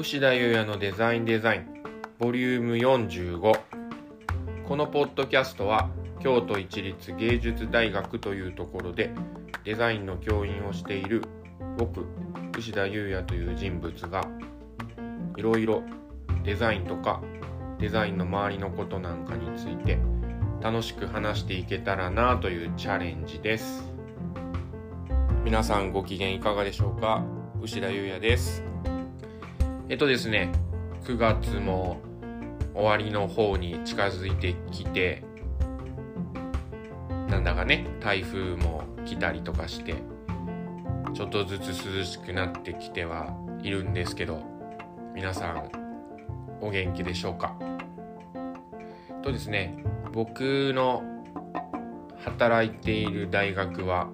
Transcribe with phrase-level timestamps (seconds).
[0.00, 1.66] 牛田優也のデザインデザイン
[2.18, 3.60] ボリューム45
[4.66, 5.90] このポッドキャストは
[6.20, 9.10] 京都市立芸術大学というところで
[9.62, 11.22] デザインの教員をしている
[11.76, 12.06] 僕
[12.56, 14.26] 牛田優也という人物が
[15.36, 15.82] いろいろ
[16.44, 17.20] デザインとか
[17.78, 19.98] デザインの周りのことなんかについて
[20.62, 23.84] 楽しく話していけたらなというチャレンジです。
[25.44, 27.22] 皆さんご機嫌いかがでしょうか？
[27.60, 28.69] 牛田優也です。
[29.90, 30.52] えっとですね
[31.04, 32.00] 9月も
[32.74, 35.24] 終わりの方に近づいてきて
[37.28, 39.96] なんだかね台風も来たりとかして
[41.12, 44.44] ちょっとずつ涼しくなってきてはいるんですけど
[45.12, 45.68] 皆さん
[46.60, 47.56] お元気でしょうか？
[49.22, 51.02] とですね僕の
[52.24, 54.08] 働いている大学は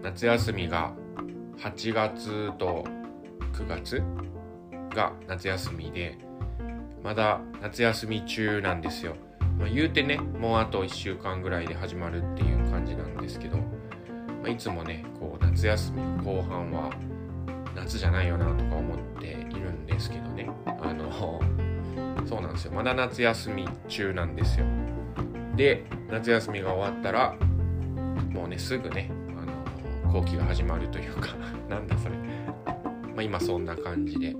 [0.00, 0.92] 夏休みが
[1.58, 2.84] 8月と
[3.54, 4.00] 9月
[4.94, 6.18] が夏休みで
[7.02, 9.16] まだ夏休み中なんですよ、
[9.58, 13.64] まあ、言うてねもうあと1週間ぐらいで始まるっていう感じなんですけど、ま
[14.46, 16.90] あ、いつもねこう夏休み後半は
[17.74, 20.48] 夏じゃないよなとか思っているんですけどね。
[20.66, 21.02] あの
[22.26, 22.72] そうなんですよ。
[22.72, 24.66] まだ夏休み中なんですよ。
[25.56, 27.36] で夏休みが終わったら
[28.30, 31.34] もうねすぐねあの後期が始まるというか
[31.68, 32.14] なんだそれ。
[33.14, 34.34] まあ今そんな感じで。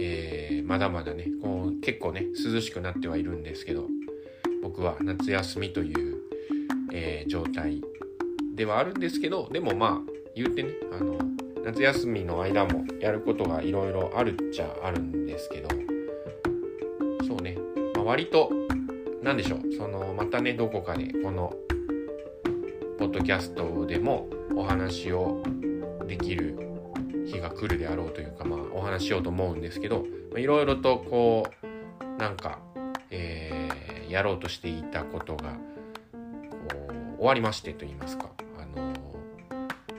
[0.00, 3.86] えー、まだまだねこう結構ね涼しくなってはいるんですけど
[4.62, 6.16] 僕は夏休みという、
[6.92, 7.82] えー、状態
[8.54, 11.18] ではあるんですけどでもまあ言うてねあの
[11.64, 15.68] 夏休みの間もやることがいろいろあるっちゃあるんですけど
[17.26, 17.58] そうね、
[17.94, 18.50] まあ、割と
[19.22, 21.52] 何でしょうそのまたねどこかでこの
[22.98, 25.42] ポッドキャストでもお話を
[26.06, 26.65] できる
[27.26, 30.04] 日が来るであろうというか、まあ、お話ししようと思うんですけど
[30.36, 32.60] いろいろとこうなんか、
[33.10, 38.30] えー、やろうとしていたことがこう終わりましてと言いますか。
[38.58, 38.92] あの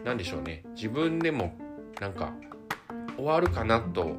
[0.04, 0.64] 何でしょうね。
[0.76, 1.56] 自分でも
[2.00, 2.34] なんか
[3.16, 4.16] 終わるかなと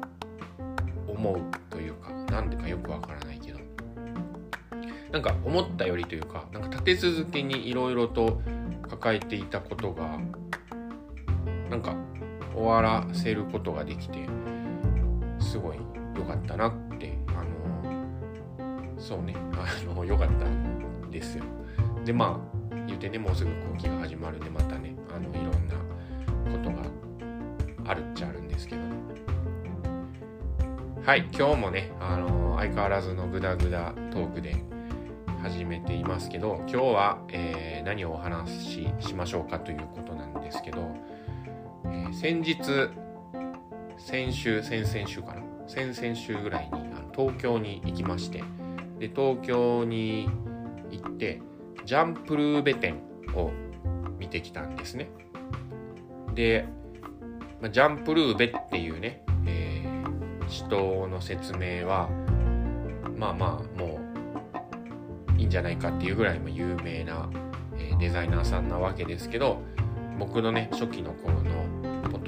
[1.07, 3.59] 思うというかなんでかよくわからないけど。
[5.11, 8.41] なんか思ったよりというかなんか立て続けにいろいろと
[8.87, 10.19] 抱えていたことが
[11.69, 11.95] なんか
[12.59, 14.27] 終わらせることができて
[15.39, 15.77] すごい
[16.15, 21.37] 良かったなってあのそうねあの良かったです。
[21.37, 21.45] よ
[22.03, 22.37] でま
[22.71, 25.75] あ言うてねもうすぐ後期が始まるんでまたねあのいろんな
[26.51, 26.85] ことが
[27.85, 28.81] あるっちゃあるんですけど。
[31.05, 34.63] はい今日もねあの相変わらずのグダグダトークで
[35.41, 40.81] 始めていますけど今日は、えー、何をお話ししましょうかということなんですけど
[42.11, 42.57] 先日
[43.97, 45.41] 先週先々週かな？
[45.67, 48.43] 先々週ぐらいにあの東京に行きまして。
[48.99, 50.29] で東京に
[50.91, 51.41] 行って
[51.85, 52.97] ジャンプルーベ展
[53.33, 53.51] を
[54.17, 55.09] 見てきたんですね。
[56.35, 56.65] で、
[57.61, 62.09] まあ、ジャンプルーベっていうね、えー、人の説明は
[63.15, 63.99] まあまあも
[65.37, 67.29] ういいんじゃないかっていうぐらい有名な、
[67.77, 69.61] えー、デザイナーさんなわけですけど
[70.17, 71.48] 僕のね初期の頃の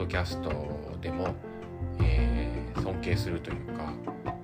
[0.01, 0.49] ドキャスト
[0.99, 1.35] でも、
[2.01, 3.93] えー、尊敬するというか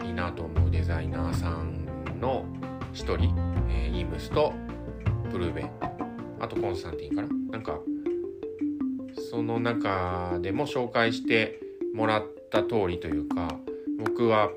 [0.05, 1.83] いいなと思うデザイナーさん
[2.21, 2.45] の
[2.93, 3.33] 一人、
[3.67, 4.53] えー、イームスと
[5.31, 5.65] プルーベ
[6.39, 7.27] あとコンスタンティンかな？
[7.53, 7.79] なんか
[9.31, 11.59] その中でも紹介して
[11.91, 13.47] もらった通りというか
[13.97, 14.49] 僕は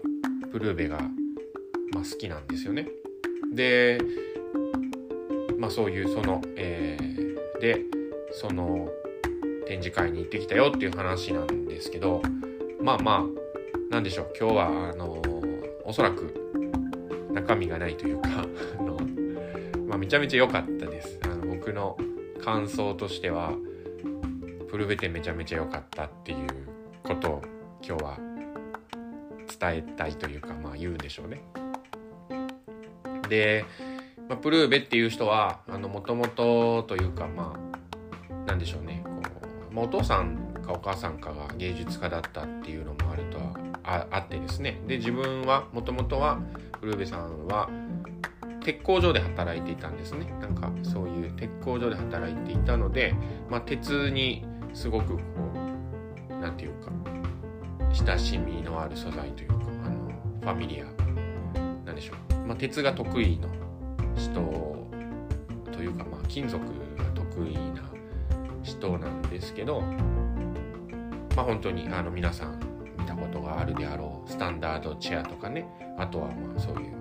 [0.53, 0.99] プルーベが、
[1.94, 2.87] まあ、好きなんですよね。
[3.55, 3.99] で
[5.59, 7.81] まあそういうその、えー、で
[8.32, 8.91] その
[9.70, 12.20] 展示会に行ってきたよっていう話なんですけど
[12.82, 14.32] まあまあなんでしょう。
[14.36, 15.22] 今日はあの
[15.84, 16.34] おそらく
[17.32, 18.31] 中身がないというか
[18.78, 18.98] あの、
[19.86, 21.20] まあ、めちゃめちゃ良かったです。
[21.22, 21.97] あの僕の
[22.42, 23.52] 感想としては
[24.69, 26.49] プルベテめちゃめちゃ良かったっていう
[27.05, 27.43] ことを
[27.81, 28.19] 今日は
[29.61, 31.43] 伝えたいというかまあ言うんでしょうね。
[33.28, 33.64] で、
[34.28, 39.05] まあ、プルーベっていう人はもともとというかまあなんでしょうね。
[39.72, 44.81] まあ、お父さんかお母さんかが芸術家だったっていうのもあるとはあってですね。
[44.87, 46.40] で自分はもともとは
[46.81, 47.69] 古部さんは
[48.62, 50.32] 鉄工所で働いていたんですね。
[50.40, 53.14] なんかそういう鉄工所で働いていたので、
[53.49, 54.44] まあ、鉄に
[54.75, 55.22] すごくこ
[56.31, 56.90] う何て言うか
[57.93, 60.84] 親しみのある素材というかあのファミリア
[61.84, 63.49] なんでしょう、まあ、鉄が得意の
[64.16, 64.40] 人
[65.73, 66.62] というか、まあ、金属
[66.96, 67.89] が得意な
[68.81, 69.82] 人なんですけど、
[71.37, 72.59] まあ、本当にあの皆さん
[72.99, 75.67] 見たことがあるであろうスタンダードチェアとかね
[75.99, 76.94] あとはまあそういう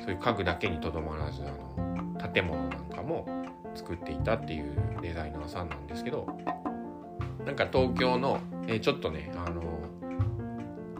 [0.00, 3.26] そういう家具だけにとどまらずあの建物なんかも
[3.74, 6.26] 作っていたっていうデザイナーさんなんですけど
[7.44, 8.38] なんか東京の、
[8.68, 9.62] え、ちょっとねあの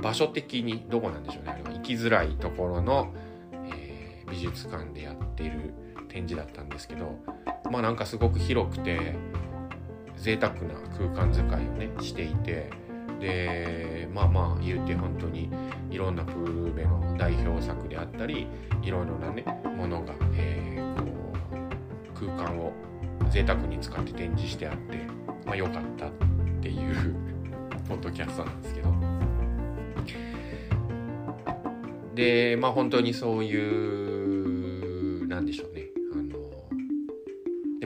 [0.02, 1.52] 場所的にどこなんでしょうね。
[1.52, 3.12] あれは行きづらいところの、
[3.52, 5.72] えー、美術館でやってる
[6.08, 7.18] 展示だったんですけど
[7.70, 9.14] まあなんかすごく広くて
[10.22, 12.70] 贅沢な空間使いをねしていて
[13.18, 15.50] でまあまあ言うて本当に
[15.90, 18.46] いろんなプールベの代表作であったり
[18.82, 19.44] いろいろなね
[19.76, 21.32] ものが、えー、こ
[22.14, 22.72] う空間を
[23.30, 24.98] 贅沢に使って展示してあって
[25.44, 26.10] まあ良かったっ
[26.60, 27.16] ていう
[27.88, 28.92] ポッドキャストなんですけど。
[32.14, 34.11] でまあ本当にそういう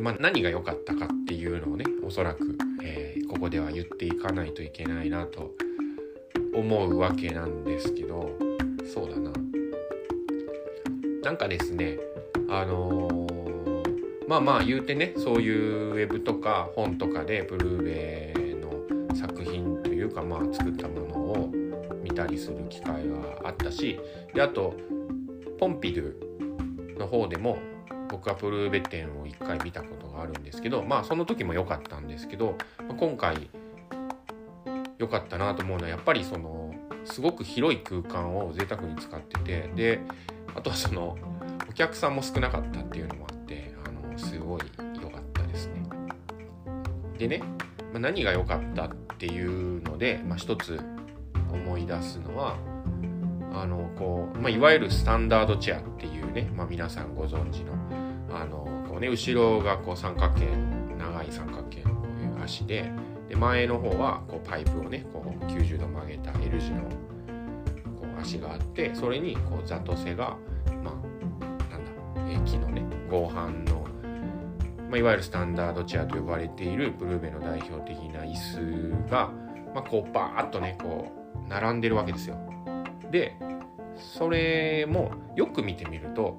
[0.06, 5.50] まあ、何が良かったかっていうのをねおそらく、えー、ここでは言っていかないといけないなと
[6.54, 8.30] 思うわけなんですけど
[8.84, 9.32] そうだな。
[11.24, 11.98] なんかですね
[12.48, 21.52] あのー、まあまあ言うてねそういうウェブとか本とかでブルーベイの作品というかまあ作ったものを
[22.04, 23.98] 見たりする機会はあったし
[24.32, 24.72] であと
[25.58, 27.58] ポンピドゥの方でも
[28.08, 32.56] 僕はプルーベ展を一回見たことがあるんですけどまあその時も良かったんですけど
[32.98, 33.48] 今回
[34.98, 36.74] 良かったなと思うのはやっぱりその
[37.04, 40.00] すごく広い空間を贅沢に使っててで
[40.54, 41.16] あとはその
[41.68, 44.60] お客さんも少なかったっていうのもあってあのすごい
[45.02, 45.82] 良かったですね。
[47.18, 47.42] でね、
[47.92, 48.88] まあ、何が良かったっ
[49.18, 50.80] ていうので、まあ、一つ
[51.50, 52.56] 思い出すのは
[53.56, 57.72] あのこう、まあ、いわゆるスタンダードチェアっていうね、まあ、皆さんご存知の
[58.30, 60.46] あのこう、ね、後ろがこう三角形
[60.98, 62.92] 長い三角形のこういう足で
[63.30, 70.36] で前の方はこうパイプをねこう90度曲げた L 字のこう足があってそれにこうザトセが、
[70.84, 71.90] まあ、なんだ、
[72.28, 73.86] え木のね合板の、
[74.90, 78.34] まあ、いわゆるスタンダードチェアと呼ばれているブルーベの代表的な椅
[79.06, 79.30] 子が、
[79.74, 82.55] まあ、こうバーッとねこう並んでるわけですよ。
[83.16, 83.34] で
[83.96, 86.38] それもよく見てみると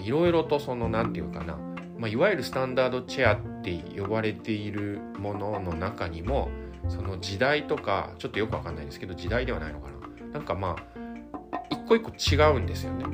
[0.00, 1.58] いろいろとその何て言うかな、
[1.98, 6.48] まあ、いわゆるスタンダードチェアって呼ばれているものの中にも
[6.88, 9.98] その時代とかちょっとよくわかんないですけど時代ではないのかな
[10.32, 13.04] なんかまあ一個一個違うんですよね。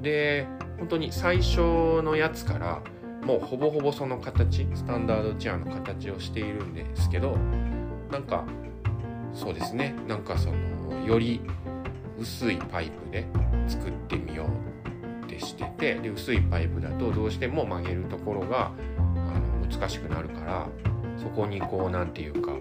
[0.00, 0.46] で
[0.78, 2.82] 本当に最初のやつから
[3.22, 7.36] もうほぼほぼその形スタンダードチェアの形をしているんですけど
[8.10, 8.44] なんか
[9.34, 11.40] そうですねなんかそのより
[12.18, 13.26] 薄いパイプで
[13.66, 18.72] 作ってみようってしててで薄いパイプだとどうしても曲げるところが
[19.14, 20.68] あの難しくなるから
[21.18, 22.52] そこにこう何て言うか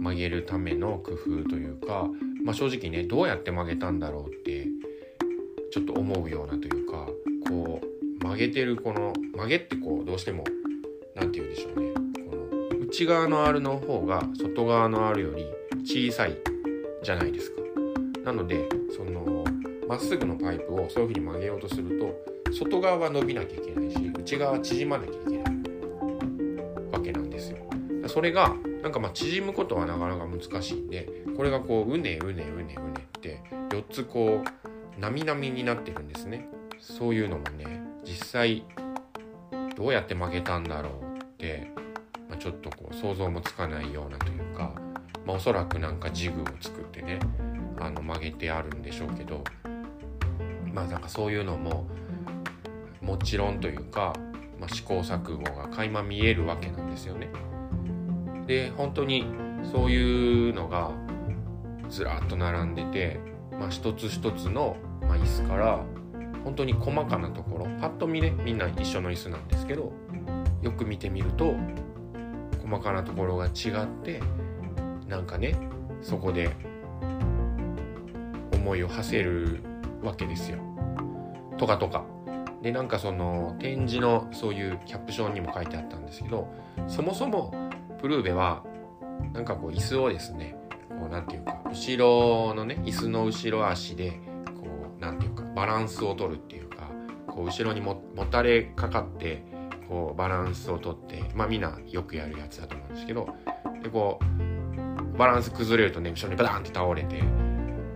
[0.00, 2.08] 曲げるための工夫というか、
[2.44, 4.66] まあ、正直ねどうやって曲げたんだろうって
[5.70, 7.06] ちょっと思うようなというか
[7.48, 10.44] こう曲げてるこの曲げってこうどうしても
[11.14, 11.92] 何て言うんでしょうね
[12.28, 12.36] こ
[12.76, 15.46] の内側の R の方が外側の R より
[15.84, 16.36] 小さい
[17.02, 17.61] じゃないですか。
[18.24, 19.44] なのでその
[19.88, 25.42] まっすぐのパイプをそういうふうに曲げようとすると外側は伸びなきゃいけないし内側は縮まなきゃいけない
[26.92, 27.58] わけなんですよ。
[28.06, 36.48] それがなんかまあ縮むことはなかなか難しいんでこれがこううねうねうねうねって4つこうなみなみになってるんですね。
[36.78, 38.64] そういうのもね実際
[39.76, 41.70] どうやって曲げたんだろうって、
[42.28, 44.72] まあ、ちょっとこう想像もつかないようなというか、
[45.24, 47.20] まあ、おそらくなんかジグを作ってね
[47.86, 49.42] あの曲げてあるんでしょうけど
[50.72, 51.86] まあなんかそういうのも
[53.00, 54.14] もちろんというか、
[54.60, 57.28] まあ、試行錯誤が垣間見えるわけなんですよね。
[58.46, 59.26] で本当に
[59.72, 60.92] そういうのが
[61.88, 63.20] ずらっと並んでて、
[63.52, 65.84] まあ、一つ一つの、ま、椅子から
[66.44, 69.92] 本当に細かなところパッと見ねみんな一緒の椅子なんですけど
[70.62, 71.54] よく見てみると
[72.64, 74.20] 細かなところが違って
[75.08, 75.56] なんかね
[76.00, 76.50] そこで
[78.62, 79.60] 思いを馳せる
[80.02, 80.58] わけですよ。
[81.58, 82.04] とかとか。
[82.62, 86.48] でなんかその展示のそういうキャプションにも書いてあったんですけど
[86.86, 87.52] そもそも
[88.00, 88.62] プルーベは
[89.32, 90.56] なんかこう椅子をですね
[90.88, 94.12] こうなんていうか後ろのね椅子の後ろ足で
[94.60, 96.88] こうなんていうかバランスを取るっていうか
[97.26, 99.42] こう後ろにももたれかかって
[99.88, 103.28] こうバランスを取ってまあみんなよくやるやつだと思うんですけど
[103.82, 107.20] でこうバランス崩れるとね後ろにバタンって倒れて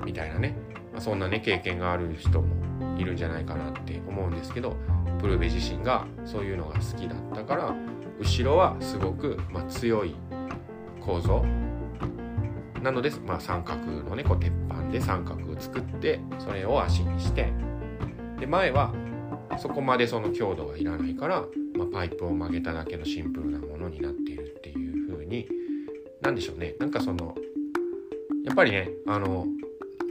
[0.07, 0.57] みたいなね、
[0.93, 4.77] まあ、そんなね経験がある人もいるんじゃないかなって思うんですけど
[5.21, 7.75] プルベ自身がそういうのが好きだったから
[8.19, 10.15] 後ろはすごく、まあ、強い
[11.01, 11.45] 構造。
[12.83, 17.53] なので、まあ、三角のねこう鉄板で三角を作ってそれを足にして
[18.39, 18.95] で前は
[19.59, 21.45] そこまでその強度がいらないから、
[21.75, 25.49] まあ、パイプを曲げただけのシンプルなものになっているっていう風に
[26.23, 26.75] 何でしょうね。
[26.79, 27.35] なんかその
[28.45, 29.47] やっぱりねあの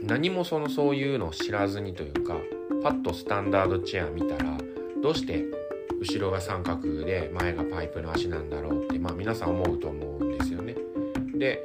[0.06, 2.36] 何もそのそういうのを知らずにというか
[2.82, 4.56] パッとスタンダードチェア見たら
[5.02, 5.44] どうして
[6.00, 10.76] 後ろが三角で前がパイプの足なんだろうってまあ皆さん思うと思うんですよね。
[11.34, 11.60] で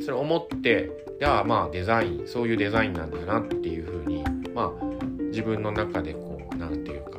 [0.00, 4.94] それ思ってじゃあまあデザインそういうデザインなんだなっていうふうにまあ
[5.30, 7.18] 自分の中でこう何て言うか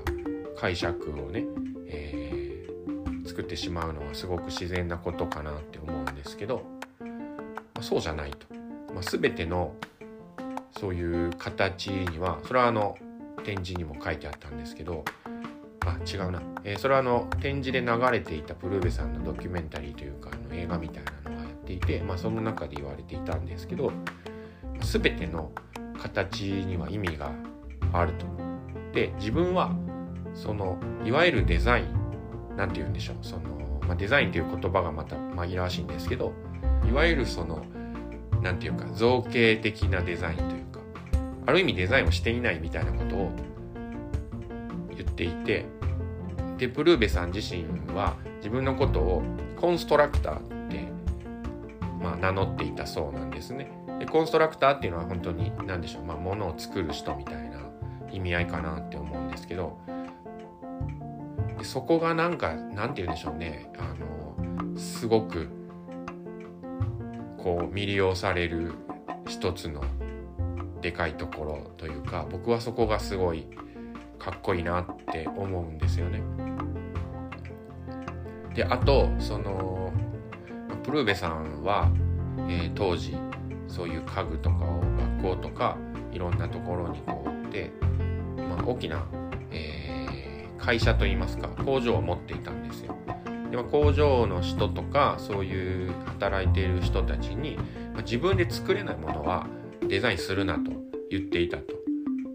[0.58, 1.46] 解釈をね、
[1.88, 6.64] えー、作ってしまうのはすごく自然なことかなって思うんですけど、
[7.00, 7.08] ま
[7.76, 8.48] あ、そうじゃないと。
[8.94, 9.74] まあ、全ての
[10.78, 12.98] そういう形にはそれはあの
[13.44, 15.04] 展示にも書いてあったんですけど
[15.86, 23.92] あ違うな、えー、それはあの展示で流れていたプルーベさんのドキュメンタリーというかあの映画みたいなのがやっていて、まあ、その中で言われていたんですけど
[24.80, 25.52] 全ての
[26.02, 27.32] 形には意味が
[27.92, 28.26] あると。
[28.94, 29.76] で自分は
[30.34, 36.34] そのいわゆるデザインなんて言うんでしょうその、まあ、デザインという言葉がまた紛らわしいんですけど
[36.88, 37.66] いわゆるその
[38.42, 40.63] 何て言うか造形的なデザインという
[41.46, 43.32] ある意味デザインをしていないみたいなことを
[44.96, 45.66] 言っていて
[46.58, 49.24] でプルーベさん自身は自分のことを
[49.60, 50.88] コンストラクターって、
[52.02, 53.72] まあ、名乗っていたそうなんですね。
[54.00, 57.60] でコンストラクターっていうのは本当に何でしょう、まあ、物を作る人みたいな
[58.12, 59.80] 意味合いかなって思うんですけど
[61.58, 65.48] でそこがなんかなんて言うんでしょうねあのすごく
[67.38, 68.74] こう魅了される
[69.28, 69.82] 一つの
[70.84, 73.48] でかいところというか僕はそこがすごい
[74.20, 76.22] かっこいいなって思うんですよね。
[78.54, 79.92] であとその
[80.84, 81.90] プルーベさんは、
[82.50, 83.16] えー、当時
[83.68, 84.82] そういう家具とかを
[85.22, 85.78] 学校とか
[86.12, 87.72] いろんなところにこう売って、
[88.38, 89.06] まあ、大きな、
[89.52, 92.96] えー、会社といいますか工場を持っていたんですよ。
[93.50, 97.56] でまあ、工場の人とかそういう働いている人たちに、
[97.94, 99.48] まあ、自分で作れないものは
[99.94, 100.72] デザインするなと
[101.12, 101.76] 言っていたと。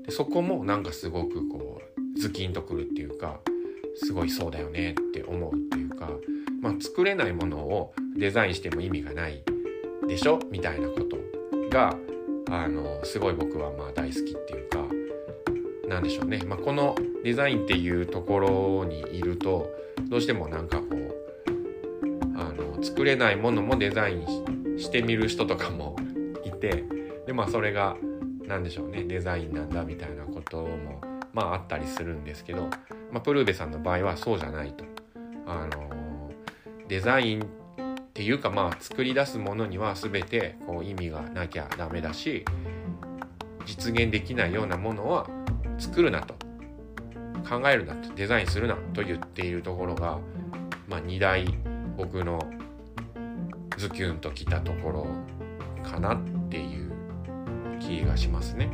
[0.07, 1.83] でそこもなんかすごくこ
[2.17, 3.41] うズキンとくるっていうか
[3.97, 6.09] すごいそうだよねって思うっていうか、
[6.61, 9.43] まあ、作れないものをデザインしても意味がない
[10.07, 10.38] でしょ？
[10.53, 11.17] みたいなこと
[11.69, 11.97] が
[12.49, 14.85] あのすごい僕はまあ大好きっていうか
[15.88, 19.69] なんでしょうね、まあ、このデザインっていうところにいると
[20.09, 21.15] どうしてもなんかこう
[22.37, 25.97] あの作れないものもデザインしてみる人とかも
[26.45, 26.85] いて
[27.28, 27.94] でまあそれが
[28.47, 31.02] 何でしょうねデザインなんだみたいなことも
[31.35, 32.62] まああったりするんですけど、
[33.12, 34.87] まあ、プルーベさんの場合はそうじゃないと。
[35.47, 36.30] あの
[36.88, 37.44] デザインっ
[38.14, 42.47] ていうかまあ作り出すものには全てこう意味がなきゃダメだし
[43.66, 45.28] 実現できないようなものは
[45.78, 46.35] 作るなと
[47.47, 50.18] 考えるなとデザインするなと言っているところが、
[50.87, 51.44] まあ、2大
[51.99, 52.40] 僕の
[53.76, 55.06] ズキュンときたところ
[55.82, 56.38] かなって
[57.99, 58.71] 気がしますね。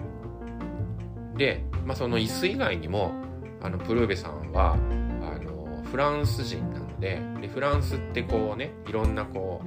[1.37, 3.13] で、まあ、その椅子以外にも
[3.61, 4.75] あのプルーベさんは
[5.23, 9.63] あのフランス人なのででフランスってこうねいろんなこ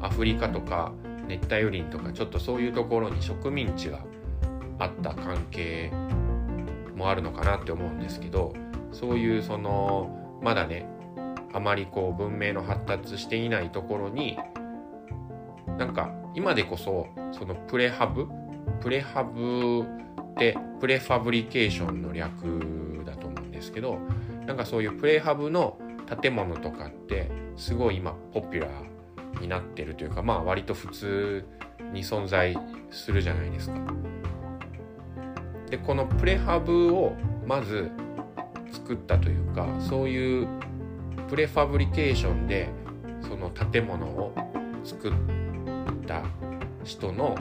[0.00, 0.92] うアフリカとか
[1.26, 4.04] 熱帯雨林とかちょっとそういうところに植民地が
[4.78, 5.90] あった関係
[6.96, 8.54] もあるのかなって思うんですけど
[8.92, 10.86] そういうそのまだね
[11.52, 14.38] あまりこう文明の発達していないところに
[15.78, 18.26] なんか今でこそそのプレハブ
[18.82, 23.98] プレハブってプレファブリケーションの略だと思うんですけど
[24.46, 25.78] なんかそういうプレハブの
[26.20, 31.44] 建物とかってすごい今ポピュラーになってるというかまあ割と普通
[31.92, 32.56] に存在
[32.90, 33.76] するじゃないですか。
[35.70, 37.14] でこのプレハブを
[37.46, 37.90] まず
[38.72, 40.48] 作ったというかそういう
[41.28, 42.68] プレファブリケーションで
[43.22, 44.34] その建物を
[44.84, 45.12] 作っ
[46.06, 46.22] た
[46.84, 47.36] 人の、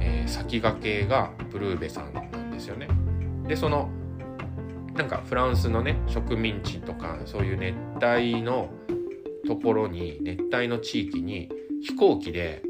[0.00, 2.88] えー、先駆けがブルーベさんなんですよね。
[3.46, 3.90] でその
[4.94, 8.70] なんかフランスのね植民地とかそういう熱帯の
[9.46, 11.48] ところに熱帯の地域に
[11.82, 12.62] 飛行機で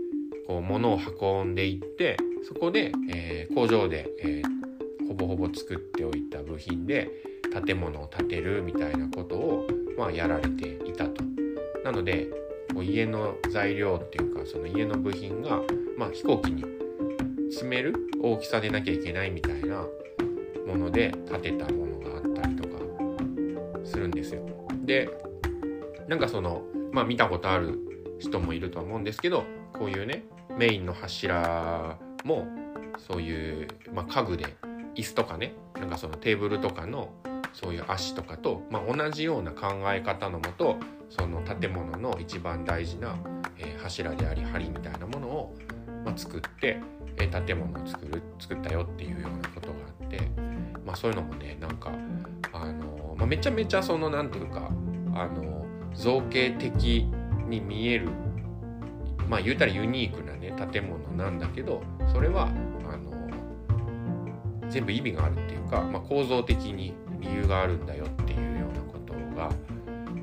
[0.47, 0.99] こう物を
[1.43, 7.11] 運んでいってそこで、えー、工場で、えー、ほぼほぼ作っておいた部品で
[7.67, 9.67] 建物を建てるみたいなことを
[10.01, 11.23] まあ、やられていたと。
[11.85, 12.27] なので
[12.73, 15.61] こう家の材料っていうかその家の部品が、
[15.99, 16.65] まあ、飛行機に
[17.50, 17.95] 積める？
[18.23, 19.87] 大きさでなきゃいけないみたいな
[20.66, 22.78] もので建てたものがあったりとか
[23.85, 24.47] するんですよ。
[24.85, 25.11] で
[26.09, 27.78] なんかそのまあ見たことある
[28.19, 30.25] 人もいるとは思うんですけどこういうね
[30.57, 32.47] メインの柱も
[32.99, 34.57] そういう、まあ、家具で
[34.95, 37.14] 椅子とかねなんかそのテーブルとかの
[37.52, 40.76] そういう足とかと、まあ、同じような考え方のもと
[41.09, 43.16] その建物の一番大事な、
[43.59, 45.54] えー、柱であり梁みたいなものを、
[46.04, 46.78] ま、作って、
[47.19, 50.21] え、建物を作る作ったよっていうようなことがあって、
[50.85, 51.92] まあ、そういうのもねなんか、
[52.52, 54.71] あのまあ、めちゃめちゃその何て言うか、
[55.14, 57.09] あの造形的
[57.49, 58.09] に見える
[59.28, 62.49] まあ言うたらユニークなね建物なんだけどそれは
[62.88, 63.11] あの
[64.69, 69.50] 全部意味があるっていうか、まあ、構造的に理由があるんだよっていうようなことが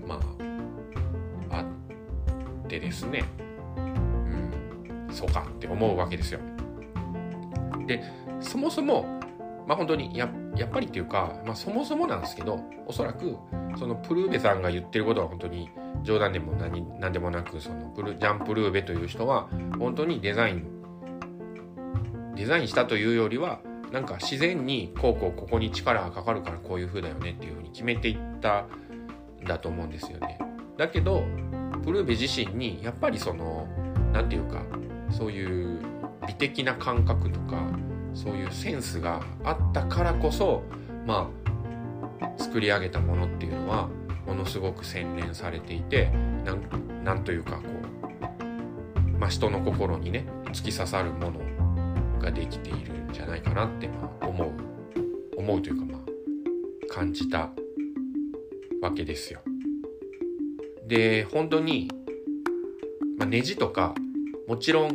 [0.05, 0.19] ま
[1.49, 3.23] ああってですね。
[5.17, 6.39] そうかって思うわけですよ。
[7.87, 8.03] で
[8.39, 9.05] そもそも
[9.65, 13.35] まあ本当にややっぱりっていうか、まあ、そもそもなんですけどおそらく
[13.77, 15.69] そのプルーベさんが言ってることは本当に
[16.03, 20.63] 冗談でも何何でもなくそのプルジャン・プルーベという人は本当にデザイン
[22.35, 23.59] デザインしたというよりは
[23.91, 28.65] なんか自然にこうこうここに力がかかるからこういう風だよねっていう風に決めていった
[29.41, 30.37] んだと思うんですよね。
[30.77, 31.23] だけど
[31.83, 33.67] プルーベ自身にやっぱりその
[34.13, 34.63] 何て言うか
[35.11, 35.79] そういう
[36.27, 37.61] 美的な感覚とか
[38.13, 40.63] そういうセンスがあったからこそ
[41.05, 41.29] ま
[42.21, 43.89] あ作り上げたものっていうのは
[44.25, 46.09] ものすごく洗練されていて
[46.43, 47.63] なんなんというかこ
[49.05, 54.51] う、まあ、人の心にね突き刺さるものができているんじゃないかなってまあ思う
[55.37, 57.51] 思うというかまあ感じた
[58.81, 59.39] わけですよ。
[60.87, 61.89] で本当に、
[63.17, 63.93] まあ、ネジとか
[64.47, 64.91] もちろん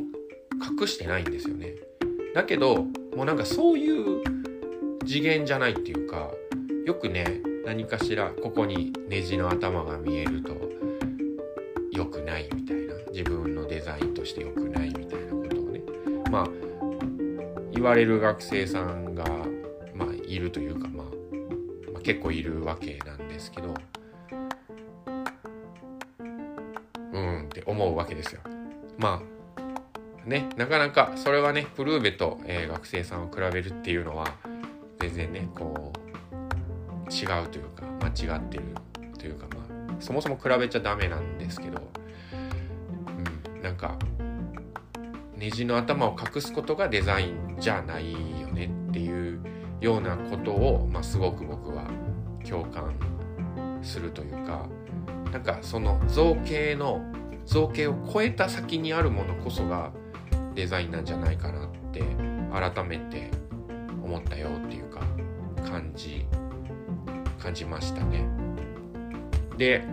[0.81, 1.75] 隠してないんですよね。
[2.35, 4.23] だけどもうなんかそういう
[5.05, 6.31] 次元じゃないっていうか
[6.87, 10.57] よくね何かしらここにネジの頭が見えると
[11.93, 15.83] 良くないみたいな自分のデザインとして良くないみたいなことをね
[16.31, 16.49] まあ
[17.71, 19.25] 言われる学生さんが、
[19.95, 21.07] まあ、いるというか、まあ、
[21.93, 23.75] まあ結構いるわけなんですけど
[27.13, 28.41] うんって思うわけですよ。
[28.97, 29.42] まあ
[30.27, 30.49] ね。
[30.57, 34.27] なかなかそれはねプルーベと、えー、学生さんを比べるっていうのは
[35.01, 38.65] 全然ねこう違うというか間違ってる
[39.19, 41.83] というかまあそもそも比べちゃダメなんですけど、
[43.55, 43.97] うん、なんか
[45.37, 49.41] ネジの頭を隠すことがデザインじゃないよねっていう
[49.81, 51.85] ようなことを、まあ、すごく僕は
[52.49, 52.95] 共感
[53.83, 54.69] するというか
[55.33, 57.01] なんかその造形の
[57.45, 59.91] 造形を超えた先にあるものこそが
[60.55, 62.03] デザインなんじゃないかなって
[62.53, 63.31] 改めて
[64.03, 65.01] 思ったよっていうか
[65.65, 66.27] 感じ
[67.39, 68.27] 感じましたね。
[69.57, 69.85] で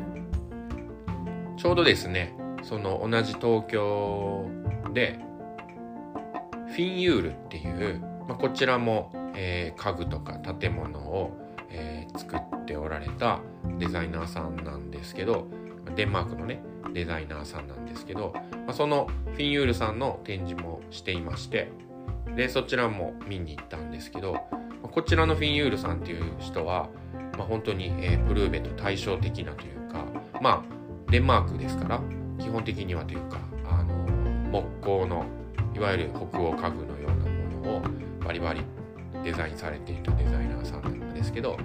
[1.58, 4.46] ちょうどですねその同じ東京
[4.94, 5.20] で
[6.68, 11.32] フィンユールっていう、まあ、こちらも、えー、家具とか建物を、
[11.70, 13.40] えー、作っておられた
[13.78, 15.48] デザイナーさんなんですけど
[15.96, 16.62] デンマークのね
[16.94, 21.72] デザイナーさんなんですけど、まあ、そのフィンユールさんの展示もしていまして
[22.36, 24.34] でそちらも見に行ったんですけど
[24.82, 26.90] まこちらのフィンユールさんっていう人は、
[27.38, 30.06] まあ、本当に、えー、プルーベと対照的なというか
[30.42, 32.02] まあデンマークですから
[32.40, 33.94] 基本的にはというかあの
[34.52, 35.26] 木工の
[35.76, 37.82] いわゆる北欧家具のようなものを
[38.24, 38.62] バリバリ
[39.24, 41.58] デザインされているデザイナーさんなんですけど、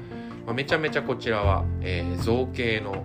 [0.46, 3.04] まあ、めちゃめちゃこちらは、えー、造形の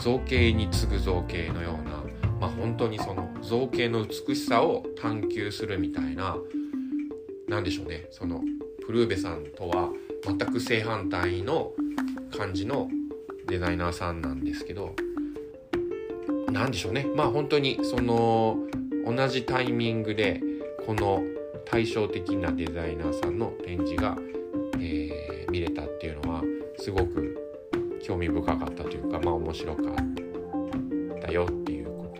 [0.00, 2.02] 造形に次ぐ造形のような、
[2.40, 6.36] まあ、本当にその造形の美しさを探求するみたいな
[7.48, 8.06] 何でしょうね。
[8.10, 8.42] その
[8.86, 9.90] プルーベさんとは
[10.22, 11.72] 全く正反対の
[12.36, 12.88] 感じの
[13.46, 14.94] デザイナーさんなんですけど
[16.50, 17.06] 何でしょうね。
[17.14, 18.58] まあ本当にその
[19.06, 20.40] 同じタイミングで
[20.86, 21.22] この
[21.64, 24.16] 対照的なデザイナーさんの展示が、
[24.80, 26.42] えー、見れたっていうのは
[26.78, 27.43] すごく
[28.04, 29.86] 興味深かったというかまあ面白かっ
[31.20, 32.14] たよっていうこ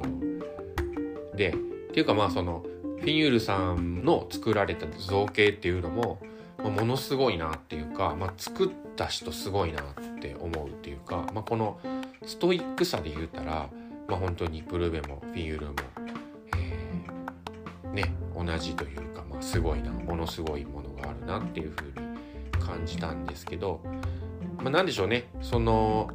[1.30, 1.56] とでっ
[1.92, 2.64] ていうかまあその
[3.04, 6.18] フィンユールさんの作られた造形っていうのも、
[6.56, 9.84] まあ、ものすごいなっていうか、まあ、作った人すごいなっ
[10.20, 11.78] て思うっていうか、まあ、この
[12.24, 13.68] ストイックさで言うたら、
[14.08, 15.74] まあ、本当にプルベもフィンユールも
[16.56, 23.82] えね同じというか、まあ、すごいなものすごいものがあるなっていうふうに感じたんですけど、
[24.64, 25.28] まあ、何でしょうね。
[25.42, 26.08] その、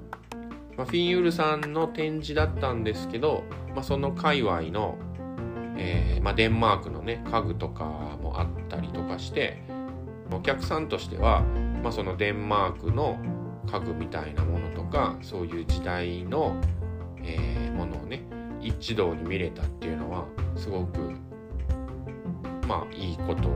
[0.75, 3.43] まあ、フィンユールさんの展示だったんですけど、
[3.75, 4.97] まあ、その界隈の、
[5.77, 9.61] えーま、デンマークのね家具とかもあったりとかして
[10.33, 11.43] お客さんとしては、
[11.83, 13.19] ま、そのデンマークの
[13.71, 16.59] 家具みたいなものとかそういう時代の、
[17.21, 18.23] えー、ものをね
[18.61, 21.11] 一堂に見れたっていうのはすごく
[22.67, 23.47] まあいいこと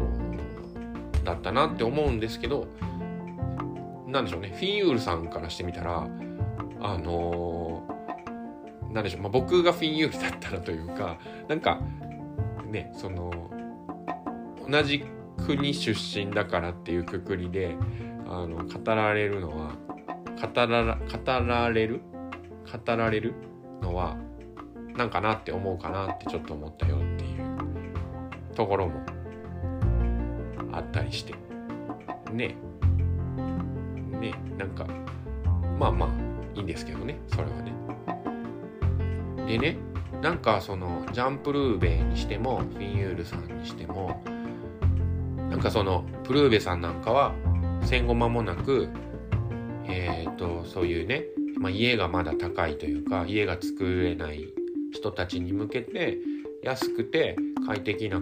[1.24, 2.68] だったなって思うんですけど
[4.14, 4.54] なんでしょうね。
[4.56, 6.08] フィンユールさんからしてみたら
[6.80, 11.82] あのー、なんでしょう、まあ、僕がフィンユールだったらというかなんか
[12.68, 13.32] ねその
[14.70, 15.04] 同じ
[15.46, 17.76] 国出身だからっていうくくりで
[18.28, 19.76] あの語られるのは
[20.40, 21.00] 語ら語
[21.48, 22.02] られる？
[22.86, 23.34] 語られる？
[23.82, 24.16] のは
[24.96, 29.02] なんかなって思うかなってちょっと思ったよっていうところも
[30.72, 31.34] あったりして。
[32.32, 32.56] ね。
[34.24, 34.88] ねなんか
[35.78, 36.10] まあまあ
[36.56, 37.74] いいんですけどねそれはね。
[39.46, 39.78] でね
[40.22, 44.24] なんかそのジャンプルーベにしてもフィンユールさんにしても
[45.50, 47.34] なんかそのプルーベさんなんかは
[47.84, 48.88] 戦後間もなく
[49.86, 51.26] えっ、ー、とそういうね、
[51.60, 54.48] まあ、家がまだ高いというか家が作れない
[54.94, 56.20] 人たちに向けて
[56.64, 57.36] 安くて
[57.68, 58.22] 快適な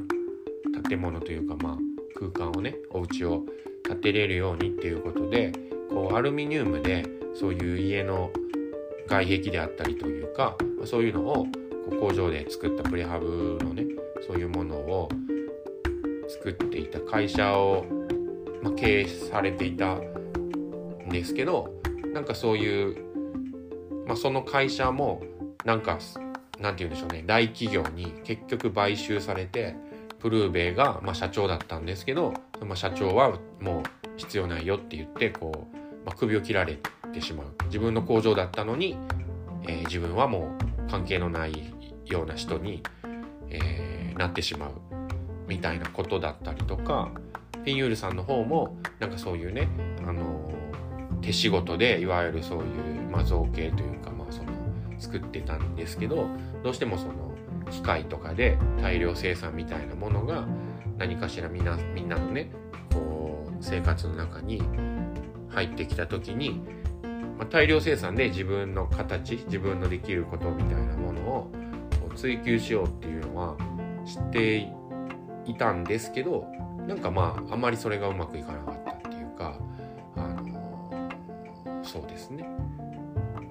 [0.89, 1.77] 建物というかまあ
[2.17, 3.45] 空間をねお家を
[3.83, 5.51] 建てれるようにっていうことで
[5.91, 7.05] こうアルミニウムで
[7.39, 8.31] そういう家の
[9.07, 11.45] 外壁であったりというかそういうのを
[11.99, 13.85] 工場で作ったプレハブのね
[14.25, 15.09] そういうものを
[16.27, 17.85] 作っていた会社を、
[18.63, 21.73] まあ、経営されていたんですけど
[22.13, 22.95] なんかそういう、
[24.07, 25.21] まあ、その会社も
[25.65, 25.99] なんか
[26.59, 29.75] なんて言うんでしょうね大企業に結局買収されて
[30.19, 33.83] プルーベイが、まあ、社長だったんですけど、まあ、社長はもう
[34.17, 35.80] 必要ないよって言ってこう
[36.11, 36.77] まあ、首を切られ
[37.13, 37.47] てしまう。
[37.67, 38.97] 自分の工場だったのに、
[39.63, 41.73] えー、自分はもう関係のない
[42.05, 42.83] ような人に、
[43.49, 44.71] えー、なってしまう。
[45.47, 47.11] みたいなことだったりとか
[47.53, 49.67] フィンユールさんの方もなんかそういうね、
[50.05, 50.49] あの、
[51.21, 52.65] 手仕事でいわゆるそういう、
[53.11, 54.49] まあ、造形というか、まあ、その
[54.97, 56.27] 作ってたんですけど
[56.63, 57.13] どうしてもその
[57.69, 60.47] 機械とかで大量生産みたいなものが
[60.97, 62.51] 何かしらみんなみんなのね
[62.93, 64.61] こう生活の中に
[65.51, 66.61] 入ってきた時に、
[67.37, 71.51] まあ、大量生産で自分の形自分のできることみたいなものを
[72.15, 73.57] 追求しようっていうのは
[74.05, 74.67] 知って
[75.45, 76.45] いたんですけど
[76.87, 79.57] なんかまああまりそれがうまくいかなかったっていうか
[80.15, 82.45] あのそうですね。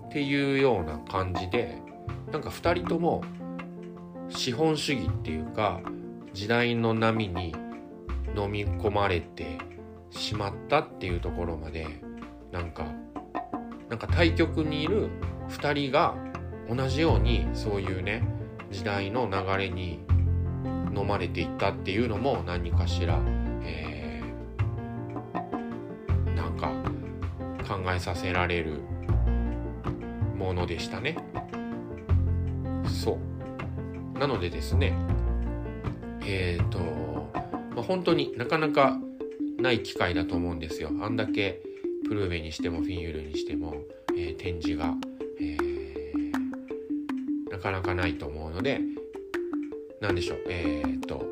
[0.08, 1.78] っていうような感じで
[2.32, 3.22] なんか2人とも
[4.28, 5.80] 資本主義っていうか
[6.32, 7.54] 時代の波に
[8.36, 9.58] 飲み込まれて
[10.10, 11.86] しまったっていうところまで
[12.52, 12.86] なんか
[13.88, 15.08] なんか対極にいる
[15.48, 16.14] 2人が
[16.68, 18.22] 同じようにそういうね
[18.70, 20.00] 時代の流れに
[20.94, 23.20] 飲まれていったっていうのも何かしら、
[23.62, 26.72] えー、なんか
[27.66, 28.80] 考えさせられる
[30.36, 31.16] ものでしたね。
[32.86, 33.18] そ
[34.14, 34.94] うなのでですね
[36.22, 36.78] えっ、ー、と、
[37.74, 38.99] まあ、本当になかなか
[39.60, 40.90] ない機会だと思うんですよ。
[41.00, 41.62] あんだけ
[42.08, 43.74] プルーベにしてもフィンユルにしても、
[44.16, 44.94] えー、展示が、
[45.40, 46.32] えー、
[47.50, 48.80] なかなかないと思うので
[50.00, 50.38] 何でしょう。
[50.48, 51.24] えー、っと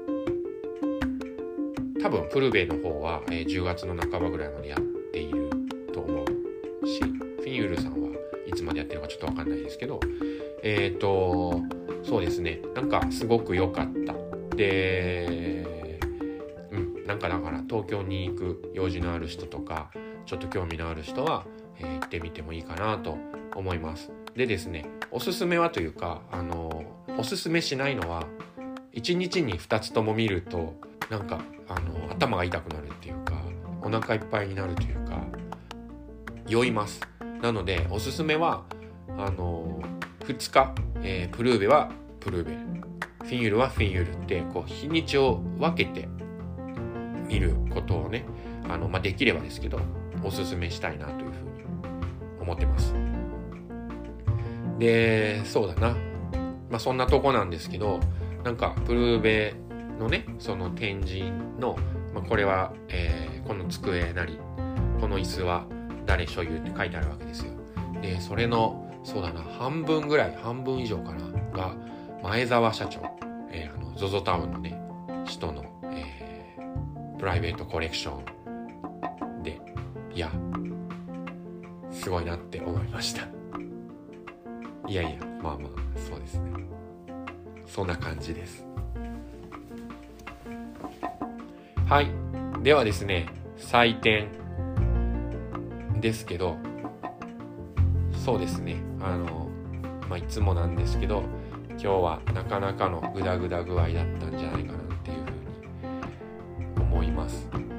[2.03, 4.81] 多分プルーベの方は、え、10月の半ばぐらいまでやっ
[5.13, 5.51] ている
[5.93, 8.09] と思うしフィンユルさんは
[8.47, 9.99] いつまでやってるかちょっと分かんないですけど
[10.63, 11.61] えっと
[12.05, 12.61] そうですね。
[12.75, 14.15] なんかすごく良かった。
[14.57, 15.78] で
[17.09, 19.91] なんかだから東京に行く用事のある人とか
[20.27, 21.47] ちょっと興味のある人は、
[21.79, 23.17] えー、行ってみてもいいかなと
[23.57, 24.13] 思います。
[24.35, 26.85] でですねおすすめはというかあの
[27.17, 28.27] おすすめしないのは
[28.93, 30.75] 1日に2つとも見ると
[31.09, 33.43] なんかあの頭が痛くなるっていうか
[33.81, 35.25] お腹いっぱいになるというか
[36.47, 37.01] 酔います。
[37.41, 38.65] なのでおすすめは
[39.17, 39.81] あの
[40.21, 41.91] 2日、え、プルーベは
[42.21, 42.79] プルーベ。
[43.25, 46.09] フィンユルはフィンユルってこう日にちを分けて
[47.29, 48.25] 見ることをね
[48.69, 49.81] あの、まあ、できればですけど
[50.25, 51.49] おすすめしたいなというふうに
[52.41, 52.95] 思ってます。
[54.79, 55.97] でそうだな。
[56.71, 58.01] まあそんなとこなんですけど
[58.45, 59.55] なんかプルーベ
[59.99, 61.77] のねその展示の、
[62.15, 64.39] まあ、これは、えー、この机なり
[65.01, 65.67] この椅子は
[66.07, 67.53] 誰所有って書いてあるわけですよ。
[68.01, 71.75] でそれのそうだな半分ぐらい半分以上かなが
[72.23, 73.01] 前澤社長、
[73.51, 74.81] えー、あの ZOZO タウンのね
[75.25, 75.65] 人の
[77.19, 78.21] プライベートコレクショ
[79.41, 79.61] ンで、
[80.15, 80.31] いや、
[81.91, 83.27] すごいなって思いました。
[84.87, 86.53] いやいや、まあまあ、そうですね。
[87.67, 88.65] そんな感じです。
[91.87, 92.11] はい。
[92.63, 93.27] ではですね、
[93.57, 94.29] 採点
[96.01, 96.57] ですけど、
[98.25, 99.49] そうですね、あの、
[100.09, 101.23] まあ、いつもなんですけど、
[101.71, 104.78] 今日はなかなかのグダグダ具合だったんじゃないかな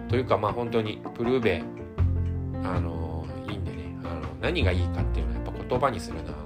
[0.09, 1.63] というかまあ本当にプルーベ
[2.63, 6.39] あのいいんでねあの何がいいかっていうのはやっぱ言葉にするのは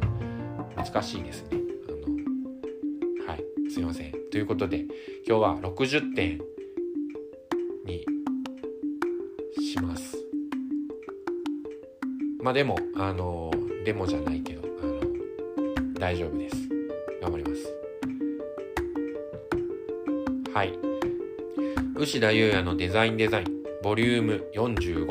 [0.76, 1.60] 難しいですね。
[1.88, 1.92] あ
[3.22, 4.12] のはいすいません。
[4.32, 4.82] ということで
[5.26, 6.42] 今日は60点
[7.86, 8.06] に
[9.62, 10.18] します。
[12.42, 13.50] まあでもあの
[13.86, 15.00] デモじゃないけどあの
[15.94, 16.56] 大丈夫です。
[17.22, 17.74] 頑張ります。
[20.54, 20.93] はい。
[22.04, 23.46] 牛田優也のデザインデザイン
[23.82, 25.08] ボリューム45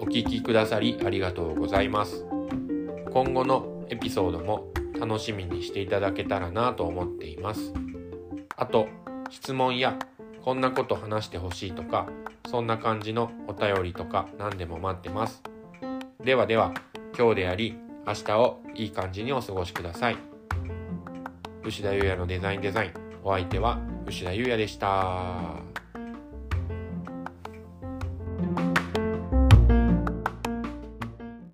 [0.00, 2.26] お聴きくださりありがとうございます。
[3.12, 7.72] 今後のエピソードも楽しみにしていただけたらなと思っています。
[8.56, 8.88] あと
[9.30, 9.96] 質問や
[10.44, 12.08] こんなこと話してほしいとか
[12.48, 15.40] そんな感じのお便りとか何でも待ってます。
[16.24, 16.74] ではでは
[17.16, 17.76] 今日であり
[18.08, 20.16] 明日をいい感じにお過ごしください。
[21.62, 25.81] 牛田優也のデザインデザインお相手は牛田優也でした。